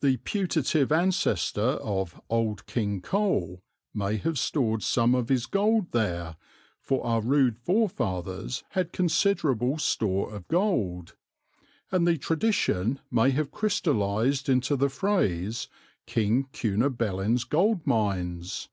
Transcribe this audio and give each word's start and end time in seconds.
The 0.00 0.16
putative 0.16 0.90
ancestor 0.90 1.60
of 1.80 2.20
"Old 2.28 2.66
King 2.66 3.00
Cole" 3.00 3.62
may 3.94 4.16
have 4.16 4.36
stored 4.36 4.82
some 4.82 5.14
of 5.14 5.28
his 5.28 5.46
gold 5.46 5.92
there, 5.92 6.34
for 6.80 7.06
our 7.06 7.20
rude 7.20 7.56
forefathers 7.56 8.64
had 8.70 8.92
considerable 8.92 9.78
store 9.78 10.34
of 10.34 10.48
gold; 10.48 11.14
and 11.92 12.04
the 12.04 12.18
tradition 12.18 12.98
may 13.12 13.30
have 13.30 13.52
crystallized 13.52 14.48
into 14.48 14.74
the 14.74 14.88
phrase 14.88 15.68
"King 16.04 16.48
Cunobelin's 16.52 17.44
Gold 17.44 17.86
Mines." 17.86 18.70